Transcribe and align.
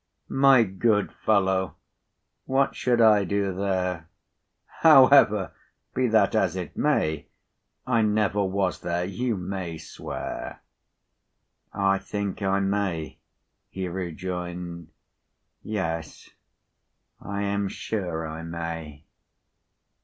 "My 0.29 0.63
good 0.63 1.11
fellow, 1.13 1.75
what 2.45 2.75
should 2.75 2.99
I 2.99 3.23
do 3.23 3.53
there? 3.53 4.09
However, 4.79 5.51
be 5.93 6.07
that 6.07 6.33
as 6.33 6.55
it 6.55 6.75
may, 6.75 7.27
I 7.85 8.01
never 8.01 8.43
was 8.43 8.79
there, 8.81 9.05
you 9.05 9.37
may 9.37 9.77
swear." 9.77 10.63
"I 11.71 11.99
think 11.99 12.41
I 12.41 12.59
may," 12.59 13.19
he 13.69 13.87
rejoined. 13.87 14.87
"Yes. 15.61 16.31
I 17.21 17.43
am 17.43 17.67
sure 17.67 18.25
I 18.25 18.41
may." 18.41 19.03